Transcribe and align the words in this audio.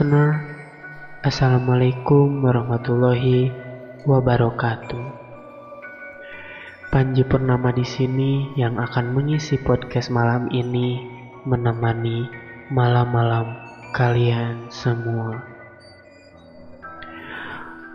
Listener, 0.00 0.32
Assalamualaikum 1.20 2.40
warahmatullahi 2.40 3.52
wabarakatuh. 4.08 5.04
Panji 6.88 7.20
Purnama 7.20 7.68
di 7.68 7.84
sini 7.84 8.48
yang 8.56 8.80
akan 8.80 9.12
mengisi 9.12 9.60
podcast 9.60 10.08
malam 10.08 10.48
ini 10.56 11.04
menemani 11.44 12.32
malam-malam 12.72 13.60
kalian 13.92 14.72
semua. 14.72 15.44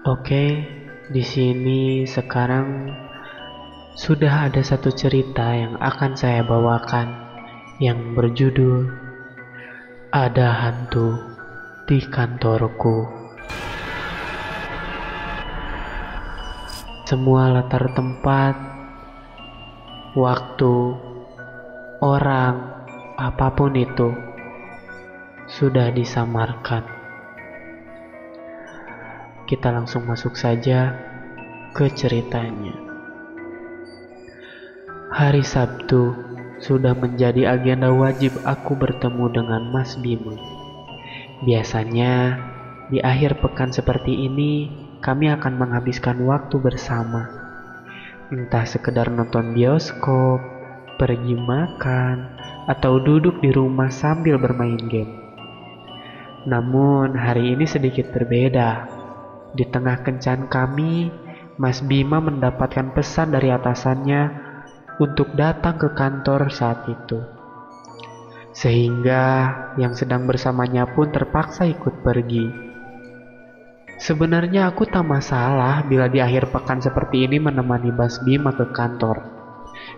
Oke, 0.05 0.61
di 1.09 1.25
sini 1.25 2.05
sekarang 2.05 2.93
sudah 3.97 4.53
ada 4.53 4.61
satu 4.61 4.93
cerita 4.93 5.57
yang 5.57 5.73
akan 5.81 6.13
saya 6.13 6.45
bawakan 6.45 7.17
yang 7.81 8.13
berjudul 8.13 8.93
Ada 10.13 10.53
Hantu 10.53 11.34
di 11.85 12.01
Kantorku. 12.01 13.05
Semua 17.05 17.53
latar 17.53 17.93
tempat, 17.93 18.57
waktu, 20.17 20.77
orang, 22.01 22.55
apa 23.21 23.53
pun 23.53 23.77
itu 23.77 24.17
sudah 25.45 25.93
disamarkan. 25.93 26.81
Kita 29.45 29.69
langsung 29.69 30.09
masuk 30.09 30.33
saja 30.33 30.89
ke 31.77 31.85
ceritanya. 31.93 32.73
Hari 35.13 35.45
Sabtu 35.45 36.17
sudah 36.57 36.97
menjadi 36.97 37.53
agenda 37.53 37.93
wajib 37.93 38.33
aku 38.41 38.73
bertemu 38.73 39.29
dengan 39.29 39.69
Mas 39.69 39.93
Bima. 40.01 40.54
Biasanya 41.45 42.41
di 42.89 42.97
akhir 42.97 43.37
pekan 43.37 43.69
seperti 43.69 44.25
ini 44.25 44.65
kami 45.05 45.29
akan 45.29 45.61
menghabiskan 45.61 46.17
waktu 46.25 46.57
bersama. 46.57 47.29
Entah 48.33 48.65
sekedar 48.65 49.13
nonton 49.13 49.53
bioskop, 49.53 50.41
pergi 50.97 51.37
makan, 51.37 52.33
atau 52.65 52.97
duduk 52.97 53.45
di 53.45 53.53
rumah 53.53 53.93
sambil 53.93 54.41
bermain 54.41 54.81
game. 54.89 55.13
Namun 56.49 57.13
hari 57.13 57.53
ini 57.53 57.69
sedikit 57.69 58.09
berbeda. 58.09 58.89
Di 59.53 59.69
tengah 59.69 60.01
kencan 60.01 60.49
kami, 60.49 61.13
Mas 61.61 61.85
Bima 61.85 62.17
mendapatkan 62.17 62.89
pesan 62.97 63.37
dari 63.37 63.53
atasannya 63.53 64.33
untuk 64.97 65.37
datang 65.37 65.77
ke 65.77 65.93
kantor 65.93 66.49
saat 66.49 66.89
itu. 66.89 67.34
Sehingga 68.55 69.23
yang 69.75 69.91
sedang 69.91 70.23
bersamanya 70.23 70.87
pun 70.87 71.11
terpaksa 71.11 71.67
ikut 71.67 71.99
pergi. 71.99 72.47
Sebenarnya 73.99 74.71
aku 74.71 74.87
tak 74.87 75.03
masalah 75.03 75.83
bila 75.83 76.07
di 76.07 76.23
akhir 76.23 76.55
pekan 76.55 76.79
seperti 76.79 77.27
ini 77.27 77.39
menemani 77.39 77.91
Bas 77.91 78.23
Bima 78.23 78.55
ke 78.55 78.71
kantor. 78.71 79.23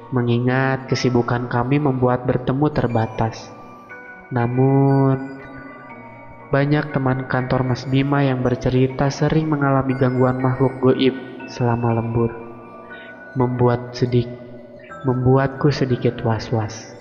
Mengingat 0.09 0.89
kesibukan 0.89 1.45
kami 1.45 1.77
membuat 1.77 2.25
bertemu 2.25 2.65
terbatas. 2.73 3.53
Namun, 4.33 5.37
banyak 6.49 6.95
teman 6.95 7.29
kantor 7.29 7.61
Mas 7.61 7.85
Bima 7.85 8.25
yang 8.25 8.41
bercerita 8.41 9.11
sering 9.13 9.53
mengalami 9.53 9.93
gangguan 9.93 10.41
makhluk 10.41 10.81
goib 10.81 11.13
selama 11.45 12.01
lembur. 12.01 12.31
Membuat 13.37 13.93
sedikit 13.93 14.47
membuatku 15.05 15.69
sedikit 15.69 16.23
was-was. 16.25 16.95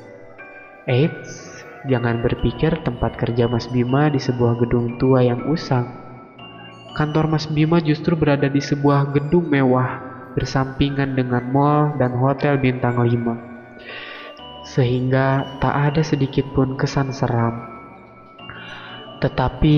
Eits, 0.87 1.46
jangan 1.87 2.23
berpikir 2.23 2.83
tempat 2.83 3.19
kerja 3.19 3.47
Mas 3.47 3.71
Bima 3.71 4.11
di 4.11 4.19
sebuah 4.19 4.59
gedung 4.61 4.99
tua 4.99 5.23
yang 5.23 5.47
usang. 5.51 5.87
Kantor 6.95 7.31
Mas 7.33 7.47
Bima 7.47 7.79
justru 7.79 8.19
berada 8.19 8.51
di 8.51 8.61
sebuah 8.61 9.15
gedung 9.15 9.47
mewah 9.49 10.03
bersampingan 10.37 11.17
dengan 11.17 11.49
mall 11.49 11.97
dan 11.97 12.13
hotel 12.19 12.61
bintang 12.61 13.01
5. 13.01 14.67
Sehingga 14.67 15.59
tak 15.63 15.75
ada 15.93 16.03
sedikit 16.05 16.45
pun 16.53 16.77
kesan 16.77 17.15
seram. 17.15 17.77
Tetapi 19.17 19.77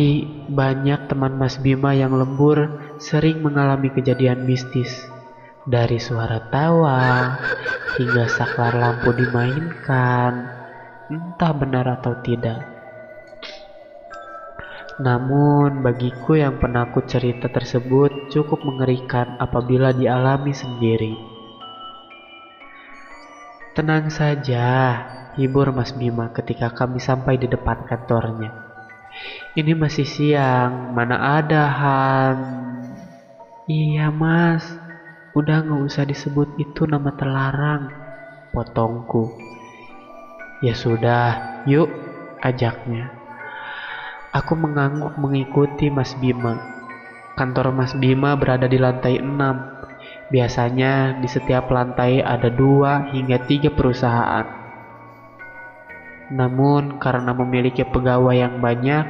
banyak 0.50 1.06
teman 1.06 1.38
Mas 1.38 1.60
Bima 1.62 1.94
yang 1.94 2.16
lembur 2.16 2.82
sering 2.98 3.38
mengalami 3.38 3.94
kejadian 3.94 4.42
mistis 4.48 5.06
dari 5.68 6.00
suara 6.00 6.48
tawa 6.48 7.36
hingga 8.00 8.24
saklar 8.26 8.72
lampu 8.72 9.12
dimainkan, 9.12 10.47
entah 11.08 11.52
benar 11.56 11.88
atau 11.98 12.16
tidak. 12.20 12.60
Namun, 14.98 15.80
bagiku 15.80 16.36
yang 16.36 16.58
penakut 16.58 17.06
cerita 17.06 17.46
tersebut 17.48 18.30
cukup 18.34 18.60
mengerikan 18.66 19.38
apabila 19.38 19.94
dialami 19.94 20.50
sendiri. 20.52 21.14
Tenang 23.78 24.10
saja, 24.10 24.66
hibur 25.38 25.70
Mas 25.70 25.94
Bima 25.94 26.28
ketika 26.34 26.74
kami 26.74 26.98
sampai 26.98 27.38
di 27.38 27.46
depan 27.46 27.86
kantornya. 27.86 28.50
Ini 29.54 29.72
masih 29.78 30.06
siang, 30.06 30.92
mana 30.92 31.38
ada 31.38 31.70
Han. 31.70 32.38
Iya 33.70 34.10
mas, 34.10 34.66
Udah 35.38 35.62
nggak 35.62 35.86
usah 35.86 36.02
disebut 36.02 36.58
itu 36.58 36.82
nama 36.88 37.14
terlarang, 37.14 37.86
potongku. 38.50 39.47
Ya 40.58 40.74
sudah, 40.74 41.38
yuk, 41.70 41.86
ajaknya. 42.42 43.14
Aku 44.34 44.58
mengangguk 44.58 45.14
mengikuti 45.14 45.86
Mas 45.86 46.18
Bima. 46.18 46.58
Kantor 47.38 47.70
Mas 47.70 47.94
Bima 47.94 48.34
berada 48.34 48.66
di 48.66 48.74
lantai 48.74 49.22
6. 49.22 49.30
Biasanya 50.34 51.14
di 51.22 51.30
setiap 51.30 51.70
lantai 51.70 52.18
ada 52.18 52.50
dua 52.50 53.06
hingga 53.06 53.38
tiga 53.46 53.70
perusahaan. 53.70 54.50
Namun 56.34 56.98
karena 56.98 57.30
memiliki 57.38 57.86
pegawai 57.86 58.34
yang 58.34 58.58
banyak, 58.58 59.06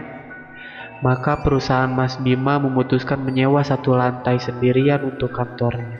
maka 1.00 1.40
perusahaan 1.40 1.88
Mas 1.88 2.20
Bima 2.20 2.60
memutuskan 2.60 3.24
menyewa 3.24 3.64
satu 3.64 3.96
lantai 3.96 4.36
sendirian 4.36 5.00
untuk 5.00 5.32
kantornya. 5.32 5.96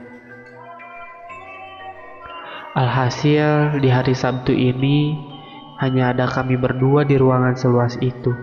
Alhasil, 2.77 3.81
di 3.81 3.89
hari 3.89 4.13
Sabtu 4.13 4.53
ini 4.55 5.28
hanya 5.79 6.11
ada 6.11 6.27
kami 6.27 6.59
berdua 6.59 7.07
di 7.07 7.15
ruangan 7.15 7.55
seluas 7.55 7.95
itu. 8.03 8.35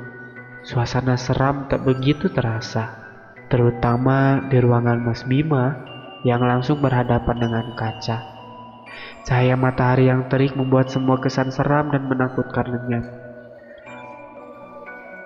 Suasana 0.63 1.19
seram 1.19 1.67
tak 1.67 1.83
begitu 1.83 2.31
terasa, 2.31 2.89
terutama 3.51 4.41
di 4.49 4.57
ruangan 4.57 4.97
Mas 5.03 5.21
Bima 5.27 5.75
yang 6.25 6.41
langsung 6.41 6.81
berhadapan 6.81 7.37
dengan 7.37 7.65
kaca. 7.77 8.17
Cahaya 9.27 9.53
matahari 9.59 10.07
yang 10.07 10.25
terik 10.31 10.55
membuat 10.55 10.87
semua 10.89 11.19
kesan 11.19 11.51
seram 11.51 11.91
dan 11.91 12.07
menakutkan 12.07 12.65
lenyap. 12.65 13.05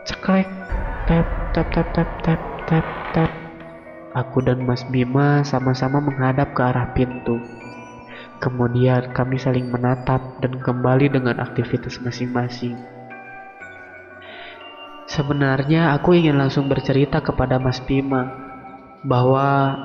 Ceklek, 0.09 0.50
tap, 1.06 1.28
tap, 1.53 1.68
tap, 1.72 1.88
tap, 1.94 2.09
tap, 2.26 2.41
tap, 2.66 2.86
tap. 3.14 3.31
Aku 4.18 4.41
dan 4.41 4.66
Mas 4.66 4.81
Bima 4.90 5.46
sama-sama 5.46 6.02
menghadap 6.02 6.58
ke 6.58 6.62
arah 6.66 6.90
pintu. 6.97 7.59
Kemudian 8.40 9.12
kami 9.12 9.36
saling 9.36 9.68
menatap 9.68 10.40
dan 10.40 10.64
kembali 10.64 11.12
dengan 11.12 11.44
aktivitas 11.44 12.00
masing-masing. 12.00 12.80
Sebenarnya 15.12 15.91
aku 15.91 16.16
ingin 16.16 16.40
langsung 16.40 16.72
bercerita 16.72 17.20
kepada 17.20 17.59
Mas 17.59 17.84
Bima 17.84 18.32
bahwa 19.03 19.76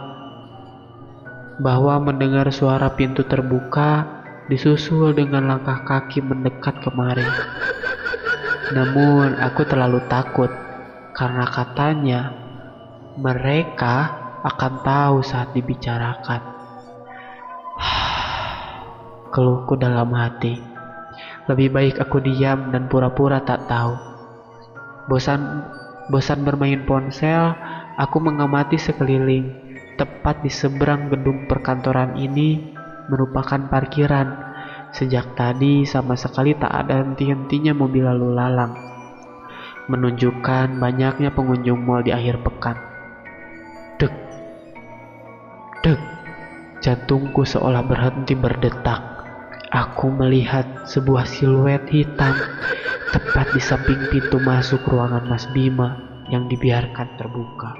bahwa 1.59 1.99
mendengar 1.99 2.47
suara 2.55 2.95
pintu 2.95 3.27
terbuka 3.27 4.07
disusul 4.47 5.19
dengan 5.19 5.51
langkah 5.51 5.83
kaki 5.83 6.23
mendekat 6.23 6.79
kemari. 6.79 7.27
Namun 8.71 9.35
aku 9.35 9.67
terlalu 9.67 9.99
takut 10.07 10.51
karena 11.11 11.43
katanya 11.51 12.21
mereka 13.19 14.15
akan 14.47 14.73
tahu 14.87 15.17
saat 15.27 15.51
dibicarakan 15.51 16.54
keluhku 19.35 19.75
dalam 19.75 20.15
hati. 20.15 20.55
Lebih 21.51 21.75
baik 21.75 21.95
aku 21.99 22.23
diam 22.23 22.71
dan 22.71 22.87
pura-pura 22.87 23.43
tak 23.43 23.67
tahu. 23.67 23.99
Bosan 25.11 25.67
bosan 26.07 26.47
bermain 26.47 26.87
ponsel, 26.87 27.59
aku 27.99 28.23
mengamati 28.23 28.79
sekeliling. 28.79 29.67
Tepat 29.99 30.47
di 30.47 30.51
seberang 30.51 31.11
gedung 31.11 31.51
perkantoran 31.51 32.15
ini 32.15 32.75
merupakan 33.11 33.59
parkiran. 33.67 34.55
Sejak 34.95 35.35
tadi 35.35 35.83
sama 35.83 36.15
sekali 36.15 36.55
tak 36.55 36.71
ada 36.71 37.03
henti-hentinya 37.03 37.75
mobil 37.75 38.07
lalu 38.07 38.31
lalang. 38.39 38.75
Menunjukkan 39.91 40.79
banyaknya 40.79 41.35
pengunjung 41.35 41.83
mal 41.83 42.01
di 42.01 42.15
akhir 42.15 42.41
pekan. 42.41 42.79
Dek, 44.01 44.15
dek, 45.85 46.01
jantungku 46.81 47.45
seolah 47.45 47.85
berhenti 47.85 48.33
berdetak. 48.35 49.14
Aku 49.73 50.13
melihat 50.13 50.85
sebuah 50.85 51.25
siluet 51.25 51.89
hitam 51.89 52.37
tepat 53.15 53.55
di 53.55 53.63
samping 53.63 54.11
pintu 54.11 54.43
masuk 54.43 54.85
ruangan 54.91 55.25
Mas 55.25 55.47
Bima 55.55 55.97
yang 56.29 56.51
dibiarkan 56.51 57.15
terbuka. 57.17 57.73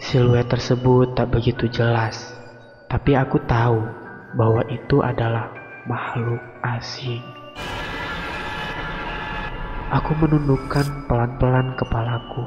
Siluet 0.00 0.48
tersebut 0.48 1.14
tak 1.14 1.30
begitu 1.30 1.68
jelas, 1.68 2.34
tapi 2.88 3.14
aku 3.14 3.38
tahu 3.44 3.84
bahwa 4.34 4.64
itu 4.72 5.04
adalah 5.04 5.52
makhluk 5.86 6.40
asing. 6.64 7.22
Aku 9.94 10.10
menundukkan 10.18 11.06
pelan-pelan 11.06 11.78
kepalaku, 11.78 12.42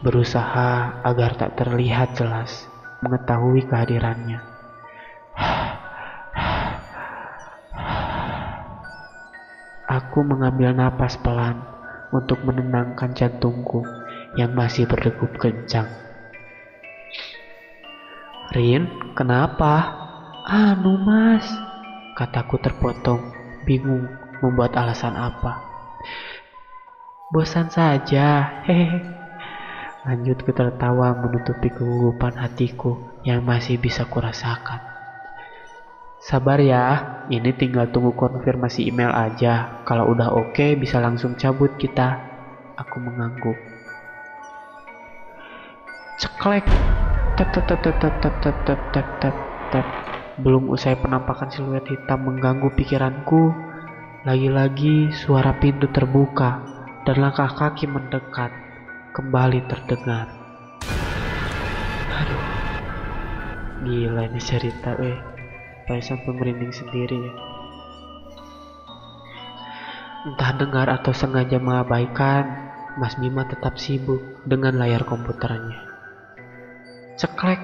berusaha 0.00 1.02
agar 1.04 1.36
tak 1.36 1.58
terlihat 1.60 2.16
jelas 2.16 2.64
mengetahui 3.02 3.66
kehadirannya. 3.66 4.51
Aku 10.12 10.28
mengambil 10.28 10.76
napas 10.76 11.16
pelan 11.16 11.56
untuk 12.12 12.44
menenangkan 12.44 13.16
jantungku 13.16 13.80
yang 14.36 14.52
masih 14.52 14.84
berdegup 14.84 15.32
kencang. 15.40 15.88
Rin, 18.52 18.92
kenapa? 19.16 19.96
Anu 20.44 21.00
mas, 21.00 21.48
kataku 22.12 22.60
terpotong, 22.60 23.24
bingung 23.64 24.04
membuat 24.44 24.76
alasan 24.76 25.16
apa. 25.16 25.64
Bosan 27.32 27.72
saja, 27.72 28.60
hehehe. 28.68 29.00
Lanjutku 30.04 30.52
tertawa 30.52 31.16
menutupi 31.16 31.72
kegugupan 31.72 32.36
hatiku 32.36 33.00
yang 33.24 33.40
masih 33.48 33.80
bisa 33.80 34.04
kurasakan. 34.04 34.91
Sabar 36.22 36.62
ya, 36.62 37.02
ini 37.34 37.50
tinggal 37.50 37.90
tunggu 37.90 38.14
konfirmasi 38.14 38.86
email 38.86 39.10
aja. 39.10 39.82
Kalau 39.82 40.06
udah 40.14 40.30
oke, 40.30 40.78
bisa 40.78 41.02
langsung 41.02 41.34
cabut 41.34 41.74
kita. 41.82 42.14
Aku 42.78 43.02
mengangguk. 43.02 43.58
Ceklek. 46.22 46.62
Tep 47.34 47.50
tep 47.50 47.66
tep 47.66 47.82
tep 47.82 47.96
tep 47.98 48.14
tep 48.22 48.34
tep 48.38 48.56
tep 48.62 48.80
tep 48.94 49.08
tep 49.18 49.36
tep. 49.74 49.86
Belum 50.38 50.70
usai 50.70 50.94
penampakan 50.94 51.50
siluet 51.50 51.90
hitam 51.90 52.22
mengganggu 52.22 52.70
pikiranku, 52.70 53.50
lagi-lagi 54.22 55.10
suara 55.10 55.58
pintu 55.58 55.90
terbuka 55.90 56.62
dan 57.02 57.18
langkah 57.18 57.50
kaki 57.50 57.90
mendekat 57.90 58.54
kembali 59.10 59.58
terdengar. 59.66 60.30
Aduh, 62.14 62.44
gila 63.90 64.30
ini 64.30 64.38
cerita, 64.38 64.94
eh. 65.02 65.31
Faisal 65.86 66.22
merinding 66.26 66.70
sendiri 66.70 67.18
ya. 67.18 67.34
Entah 70.22 70.54
dengar 70.54 70.86
atau 70.86 71.10
sengaja 71.10 71.58
mengabaikan, 71.58 72.46
Mas 72.94 73.18
Bima 73.18 73.42
tetap 73.50 73.74
sibuk 73.74 74.22
dengan 74.46 74.78
layar 74.78 75.02
komputernya. 75.02 75.82
Ceklek, 77.18 77.58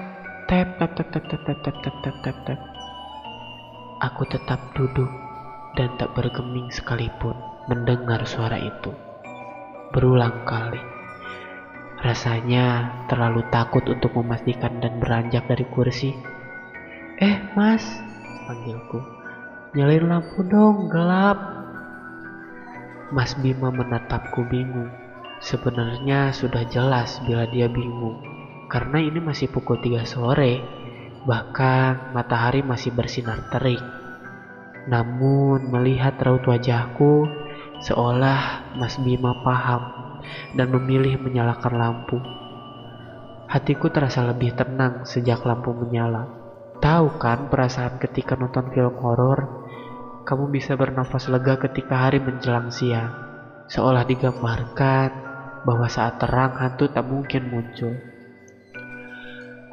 tap 0.51 0.75
tap 0.75 0.91
tap 0.97 1.07
tap 1.07 1.23
tap 1.31 1.41
tap 1.47 1.57
tap 1.63 1.95
tap 2.03 2.15
tap 2.19 2.37
tap. 2.43 2.59
Aku 4.03 4.27
tetap 4.27 4.59
duduk 4.75 5.07
dan 5.79 5.95
tak 5.95 6.11
bergeming 6.15 6.67
sekalipun 6.71 7.35
mendengar 7.71 8.23
suara 8.27 8.59
itu. 8.59 8.91
Berulang 9.95 10.43
kali. 10.43 10.81
Rasanya 11.99 12.95
terlalu 13.11 13.43
takut 13.51 13.83
untuk 13.87 14.15
memastikan 14.19 14.79
dan 14.83 14.99
beranjak 15.03 15.47
dari 15.47 15.67
kursi. 15.67 16.38
Eh, 17.19 17.35
Mas, 17.51 17.83
panggilku. 18.47 19.03
Nyalain 19.75 20.07
lampu 20.07 20.39
dong, 20.47 20.87
gelap. 20.87 21.35
Mas 23.11 23.35
Bima 23.35 23.75
menatapku 23.75 24.47
bingung. 24.47 24.87
Sebenarnya 25.43 26.31
sudah 26.31 26.63
jelas 26.71 27.19
bila 27.27 27.43
dia 27.51 27.67
bingung, 27.67 28.23
karena 28.71 29.03
ini 29.03 29.19
masih 29.19 29.51
pukul 29.51 29.83
3 29.83 30.07
sore, 30.07 30.63
bahkan 31.27 32.15
matahari 32.15 32.63
masih 32.63 32.95
bersinar 32.95 33.51
terik. 33.51 33.83
Namun 34.87 35.67
melihat 35.75 36.15
raut 36.23 36.47
wajahku, 36.47 37.27
seolah 37.83 38.71
Mas 38.79 38.95
Bima 38.95 39.35
paham 39.43 39.83
dan 40.55 40.71
memilih 40.71 41.19
menyalakan 41.19 41.75
lampu. 41.75 42.15
Hatiku 43.51 43.91
terasa 43.91 44.23
lebih 44.23 44.55
tenang 44.55 45.03
sejak 45.03 45.43
lampu 45.43 45.75
menyala. 45.75 46.38
Tahu 46.79 47.19
kan 47.19 47.51
perasaan 47.51 47.99
ketika 47.99 48.39
nonton 48.39 48.71
film 48.71 48.95
horor? 49.03 49.67
Kamu 50.23 50.47
bisa 50.47 50.79
bernafas 50.79 51.27
lega 51.27 51.59
ketika 51.59 52.07
hari 52.07 52.23
menjelang 52.23 52.71
siang, 52.71 53.11
seolah 53.67 54.07
digambarkan 54.07 55.11
bahwa 55.67 55.91
saat 55.91 56.23
terang 56.23 56.55
hantu 56.55 56.87
tak 56.87 57.03
mungkin 57.03 57.51
muncul. 57.51 57.99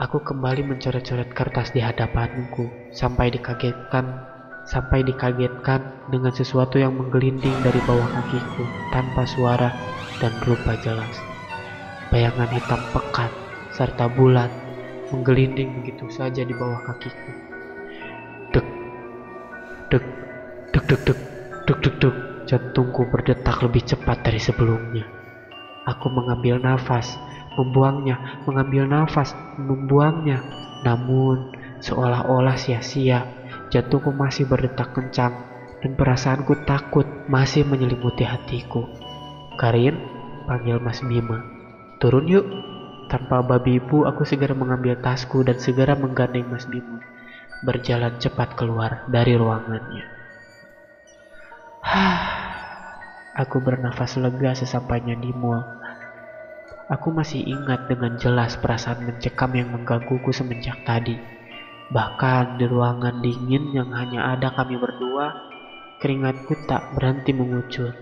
Aku 0.02 0.18
kembali 0.18 0.66
mencoret-coret 0.66 1.30
kertas 1.30 1.70
di 1.70 1.78
hadapanku 1.78 2.90
sampai 2.90 3.30
dikagetkan 3.30 4.26
sampai 4.66 5.06
dikagetkan 5.06 6.10
dengan 6.10 6.34
sesuatu 6.34 6.82
yang 6.82 6.90
menggelinding 6.98 7.54
dari 7.62 7.78
bawah 7.86 8.10
kakiku 8.18 8.66
tanpa 8.90 9.22
suara 9.30 9.70
dan 10.18 10.34
berupa 10.42 10.74
jelas. 10.82 11.22
Bayangan 12.10 12.50
hitam 12.50 12.82
pekat 12.90 13.30
serta 13.70 14.10
bulat 14.10 14.65
menggelinding 15.10 15.82
begitu 15.82 16.06
saja 16.10 16.42
di 16.42 16.54
bawah 16.54 16.80
kakiku. 16.86 17.30
Dek, 18.54 18.66
dek, 19.90 20.04
dek, 20.72 20.84
dek, 20.86 21.00
dek, 21.06 21.18
dek, 21.66 21.78
dek, 21.82 21.96
dek. 22.00 22.16
Jantungku 22.46 23.10
berdetak 23.10 23.58
lebih 23.66 23.82
cepat 23.82 24.22
dari 24.22 24.38
sebelumnya. 24.38 25.02
Aku 25.82 26.06
mengambil 26.14 26.62
nafas, 26.62 27.18
membuangnya, 27.58 28.22
mengambil 28.46 28.86
nafas, 28.86 29.34
membuangnya. 29.58 30.46
Namun, 30.86 31.50
seolah-olah 31.82 32.54
sia-sia, 32.54 33.26
jantungku 33.74 34.14
masih 34.14 34.46
berdetak 34.46 34.94
kencang 34.94 35.34
dan 35.82 35.92
perasaanku 35.98 36.54
takut 36.66 37.06
masih 37.26 37.66
menyelimuti 37.66 38.22
hatiku. 38.22 38.86
Karin, 39.58 39.98
panggil 40.46 40.78
Mas 40.78 41.02
Bima. 41.02 41.42
Turun 41.98 42.30
yuk. 42.30 42.46
Tanpa 43.06 43.38
babi 43.38 43.78
ibu, 43.78 44.02
aku 44.02 44.26
segera 44.26 44.50
mengambil 44.50 44.98
tasku 44.98 45.46
dan 45.46 45.62
segera 45.62 45.94
menggandeng 45.94 46.50
Mas 46.50 46.66
Bimo. 46.66 46.98
Berjalan 47.62 48.18
cepat 48.18 48.58
keluar 48.58 49.06
dari 49.06 49.38
ruangannya. 49.38 50.04
Aku 53.36 53.62
bernafas 53.62 54.18
lega 54.18 54.58
sesampainya 54.58 55.14
di 55.14 55.30
mall. 55.30 55.62
Aku 56.90 57.14
masih 57.14 57.46
ingat 57.46 57.86
dengan 57.86 58.18
jelas 58.18 58.58
perasaan 58.58 59.06
mencekam 59.06 59.54
yang 59.54 59.70
menggangguku 59.70 60.34
semenjak 60.34 60.82
tadi. 60.82 61.14
Bahkan 61.90 62.58
di 62.58 62.66
ruangan 62.66 63.22
dingin 63.22 63.70
yang 63.70 63.94
hanya 63.94 64.34
ada 64.34 64.50
kami 64.50 64.74
berdua, 64.74 65.30
keringatku 66.02 66.66
tak 66.66 66.90
berhenti 66.98 67.30
mengucur. 67.30 67.94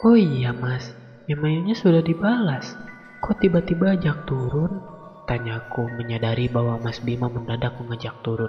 Oh 0.00 0.16
iya 0.16 0.56
mas, 0.56 0.96
emailnya 1.28 1.76
sudah 1.76 2.00
dibalas. 2.00 2.72
Kok 3.18 3.34
tiba-tiba 3.42 3.98
ajak 3.98 4.30
turun? 4.30 4.78
Tanyaku 5.26 5.90
menyadari 5.90 6.46
bahwa 6.46 6.78
Mas 6.78 7.02
Bima 7.02 7.26
mendadak 7.26 7.74
mengajak 7.82 8.14
turun. 8.22 8.48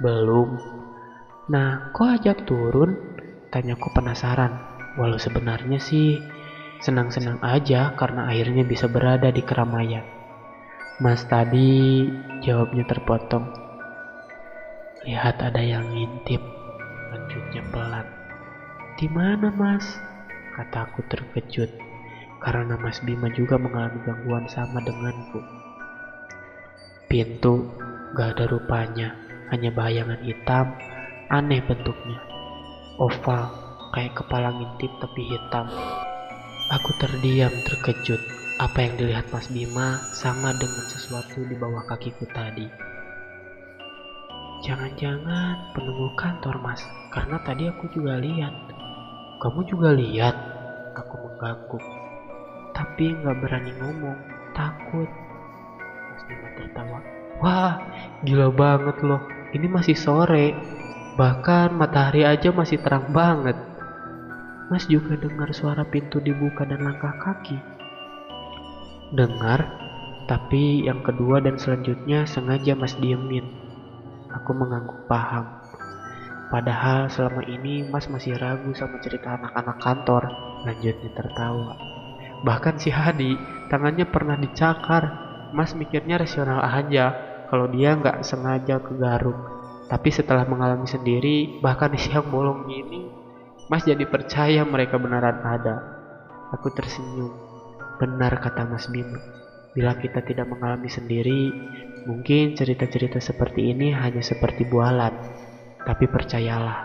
Belum. 0.00 0.56
Nah, 1.52 1.92
kok 1.92 2.08
ajak 2.08 2.48
turun? 2.48 2.96
Tanyaku 3.52 3.92
penasaran. 3.92 4.56
Walau 4.96 5.20
sebenarnya 5.20 5.76
sih 5.76 6.16
senang-senang 6.80 7.36
aja 7.44 7.92
karena 8.00 8.32
akhirnya 8.32 8.64
bisa 8.64 8.88
berada 8.88 9.28
di 9.28 9.44
keramaian. 9.44 10.08
Mas 11.04 11.20
tadi 11.28 12.08
jawabnya 12.40 12.88
terpotong. 12.88 13.44
Lihat 15.04 15.36
ada 15.36 15.60
yang 15.60 15.84
ngintip. 15.92 16.40
Lanjutnya 17.12 17.60
pelan. 17.68 18.08
Di 18.96 19.04
mana 19.12 19.52
mas? 19.52 19.84
Kataku 20.56 21.04
terkejut 21.12 21.89
karena 22.40 22.74
Mas 22.80 22.96
Bima 23.04 23.28
juga 23.36 23.60
mengalami 23.60 24.00
gangguan 24.08 24.48
sama 24.48 24.80
denganku. 24.80 25.44
Pintu 27.04 27.68
gak 28.16 28.34
ada 28.38 28.48
rupanya, 28.48 29.12
hanya 29.52 29.68
bayangan 29.68 30.18
hitam, 30.24 30.72
aneh 31.28 31.60
bentuknya. 31.60 32.16
Oval, 32.96 33.44
kayak 33.92 34.16
kepala 34.16 34.56
ngintip 34.56 34.88
tapi 35.04 35.22
hitam. 35.28 35.68
Aku 36.72 36.90
terdiam 36.96 37.52
terkejut. 37.68 38.20
Apa 38.60 38.84
yang 38.84 39.00
dilihat 39.00 39.24
Mas 39.32 39.48
Bima 39.48 39.96
sama 40.12 40.52
dengan 40.52 40.84
sesuatu 40.84 41.40
di 41.48 41.56
bawah 41.56 41.80
kakiku 41.88 42.28
tadi. 42.28 42.68
Jangan-jangan 44.60 45.72
penunggu 45.72 46.12
kantor 46.20 46.60
mas, 46.60 46.84
karena 47.08 47.40
tadi 47.40 47.72
aku 47.72 47.88
juga 47.88 48.20
lihat. 48.20 48.52
Kamu 49.40 49.64
juga 49.64 49.96
lihat? 49.96 50.36
Aku 50.92 51.14
mengganggu 51.16 51.99
tapi 52.80 53.12
nggak 53.12 53.36
berani 53.44 53.76
ngomong 53.76 54.16
takut 54.56 55.08
Mas 56.16 56.22
tertawa 56.56 57.04
wah 57.44 57.76
gila 58.24 58.48
banget 58.48 58.96
loh 59.04 59.20
ini 59.52 59.68
masih 59.68 59.92
sore 59.92 60.56
Bahkan 61.20 61.76
matahari 61.76 62.24
aja 62.24 62.48
masih 62.48 62.78
terang 62.78 63.10
banget. 63.12 63.58
Mas 64.72 64.88
juga 64.88 65.18
dengar 65.20 65.52
suara 65.52 65.84
pintu 65.84 66.16
dibuka 66.16 66.64
dan 66.64 66.86
langkah 66.86 67.12
kaki. 67.18 67.60
Dengar, 69.12 69.68
tapi 70.30 70.86
yang 70.86 71.04
kedua 71.04 71.44
dan 71.44 71.58
selanjutnya 71.58 72.24
sengaja 72.24 72.78
Mas 72.78 72.96
diemin. 72.96 73.44
Aku 74.30 74.54
mengangguk 74.54 75.10
paham. 75.10 75.50
Padahal 76.48 77.10
selama 77.10 77.42
ini 77.44 77.84
Mas 77.90 78.06
masih 78.06 78.38
ragu 78.38 78.70
sama 78.72 79.02
cerita 79.02 79.34
anak-anak 79.34 79.76
kantor. 79.82 80.30
Lanjutnya 80.62 81.10
tertawa. 81.10 81.89
Bahkan 82.40 82.80
si 82.80 82.88
Hadi, 82.88 83.36
tangannya 83.68 84.08
pernah 84.08 84.36
dicakar. 84.36 85.28
Mas 85.50 85.74
mikirnya 85.74 86.14
rasional 86.14 86.62
aja 86.62 87.10
kalau 87.50 87.66
dia 87.66 87.98
nggak 87.98 88.22
sengaja 88.22 88.78
kegaruk. 88.78 89.34
Tapi 89.90 90.08
setelah 90.14 90.46
mengalami 90.46 90.86
sendiri, 90.86 91.58
bahkan 91.58 91.90
siang 91.98 92.30
bolong 92.30 92.70
gini, 92.70 93.10
Mas 93.66 93.82
jadi 93.82 94.06
percaya 94.06 94.62
mereka 94.62 94.98
beneran 94.98 95.42
ada. 95.42 95.76
Aku 96.54 96.70
tersenyum. 96.70 97.34
Benar 97.98 98.38
kata 98.38 98.66
Mas 98.70 98.86
Bima. 98.86 99.18
Bila 99.74 99.98
kita 99.98 100.22
tidak 100.22 100.46
mengalami 100.50 100.90
sendiri, 100.90 101.50
mungkin 102.06 102.58
cerita-cerita 102.58 103.18
seperti 103.18 103.70
ini 103.70 103.90
hanya 103.94 104.22
seperti 104.22 104.66
bualan. 104.66 105.14
Tapi 105.82 106.06
percayalah 106.06 106.78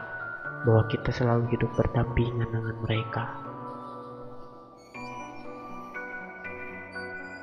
bahwa 0.65 0.85
kita 0.89 1.13
selalu 1.13 1.49
hidup 1.53 1.73
berdampingan 1.77 2.49
dengan 2.49 2.77
mereka. 2.81 3.44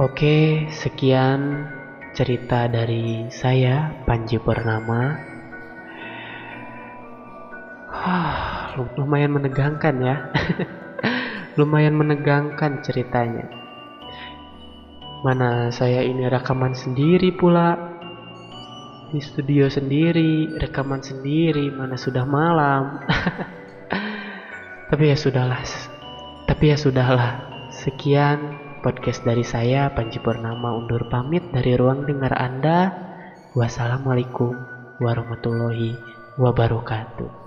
Oke, 0.01 0.73
sekian 0.73 1.69
cerita 2.17 2.65
dari 2.65 3.29
saya, 3.29 3.93
Panji 4.09 4.41
Purnama. 4.41 5.21
lumayan 8.97 9.37
menegangkan 9.37 10.01
ya. 10.01 10.33
lumayan 11.61 11.93
menegangkan 11.93 12.81
ceritanya. 12.81 13.45
Mana 15.21 15.69
saya 15.69 16.01
ini 16.01 16.25
rekaman 16.25 16.73
sendiri 16.73 17.29
pula. 17.37 17.77
Di 19.13 19.21
studio 19.21 19.69
sendiri, 19.69 20.57
rekaman 20.57 21.05
sendiri, 21.05 21.69
mana 21.69 22.01
sudah 22.01 22.25
malam. 22.25 22.97
Tapi 24.89 25.05
ya 25.13 25.17
sudahlah. 25.21 25.61
Tapi 26.49 26.73
ya 26.73 26.81
sudahlah. 26.81 27.45
Sekian 27.69 28.72
podcast 28.83 29.23
dari 29.23 29.47
saya 29.47 29.87
Panji 29.95 30.19
Purnama 30.19 30.75
undur 30.75 31.07
pamit 31.07 31.47
dari 31.55 31.79
ruang 31.79 32.03
dengar 32.03 32.35
Anda. 32.35 32.91
Wassalamualaikum 33.55 34.59
warahmatullahi 34.99 35.95
wabarakatuh. 36.35 37.42